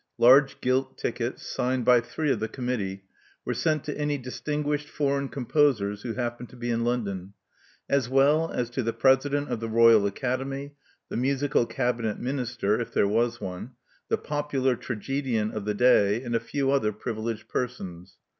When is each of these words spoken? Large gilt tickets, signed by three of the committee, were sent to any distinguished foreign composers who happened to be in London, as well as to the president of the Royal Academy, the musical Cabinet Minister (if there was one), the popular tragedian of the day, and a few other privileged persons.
Large 0.17 0.61
gilt 0.61 0.97
tickets, 0.97 1.45
signed 1.45 1.85
by 1.85 2.01
three 2.01 2.31
of 2.31 2.39
the 2.39 2.47
committee, 2.47 3.03
were 3.45 3.53
sent 3.53 3.83
to 3.83 3.95
any 3.95 4.17
distinguished 4.17 4.89
foreign 4.89 5.29
composers 5.29 6.01
who 6.01 6.13
happened 6.13 6.49
to 6.49 6.55
be 6.55 6.71
in 6.71 6.83
London, 6.83 7.33
as 7.87 8.09
well 8.09 8.49
as 8.49 8.71
to 8.71 8.81
the 8.81 8.93
president 8.93 9.49
of 9.49 9.59
the 9.59 9.69
Royal 9.69 10.07
Academy, 10.07 10.73
the 11.09 11.17
musical 11.17 11.67
Cabinet 11.67 12.17
Minister 12.17 12.79
(if 12.81 12.91
there 12.91 13.07
was 13.07 13.39
one), 13.39 13.73
the 14.09 14.17
popular 14.17 14.75
tragedian 14.75 15.51
of 15.51 15.65
the 15.65 15.75
day, 15.75 16.23
and 16.23 16.33
a 16.33 16.39
few 16.39 16.71
other 16.71 16.91
privileged 16.91 17.47
persons. 17.47 18.17